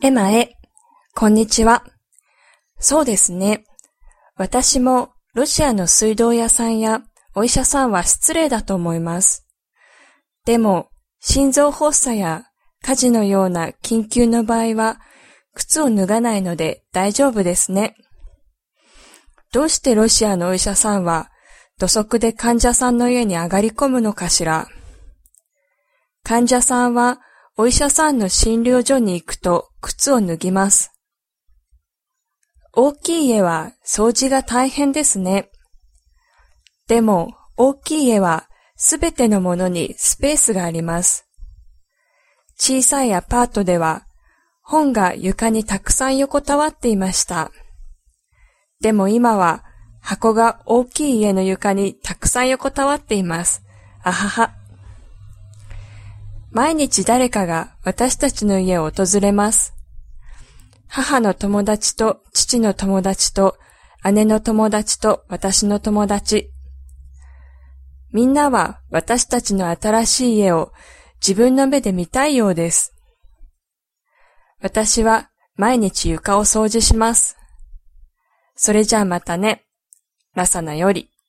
[0.00, 0.52] エマへ、
[1.16, 1.84] こんにちは。
[2.78, 3.64] そうですね。
[4.36, 7.02] 私もロシアの水道屋さんや
[7.34, 9.44] お医者さんは失礼だと思います。
[10.44, 10.86] でも、
[11.18, 12.44] 心臓発作や
[12.80, 15.00] 火事のような緊急の場合は、
[15.52, 17.96] 靴を脱がないので大丈夫ですね。
[19.52, 21.28] どうしてロシアのお医者さんは
[21.76, 24.68] 土足で患者さんの家に上がり込むのかしら
[26.22, 27.18] 患者さんは
[27.60, 30.92] お医者さんの診療所に行くと靴を脱ぎます。
[32.72, 35.50] 大きい家は掃除が大変ですね。
[36.86, 41.26] でも大きい家はすべてのものにスペースがあります。
[42.56, 44.06] 小さいアパートでは
[44.62, 47.50] 本が床にたくさん横たわっていました。
[48.80, 49.64] でも今は
[50.00, 53.64] 箱が大きい家の床にたくさん横たわっています。
[54.04, 54.57] あはは。
[56.50, 59.74] 毎日誰かが私たちの家を訪れます。
[60.88, 63.58] 母の友達と父の友達と
[64.10, 66.50] 姉の友達と私の友達。
[68.12, 70.72] みんなは私たちの新しい家を
[71.20, 72.94] 自分の目で見たいようです。
[74.60, 77.36] 私は毎日床を掃除します。
[78.54, 79.64] それじゃあまたね。
[80.34, 81.10] ラサナより。